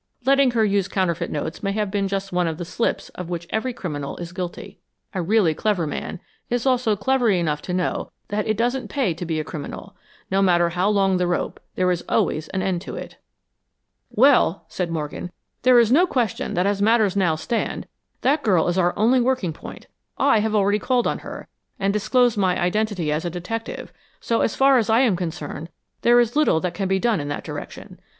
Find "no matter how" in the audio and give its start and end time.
10.31-10.89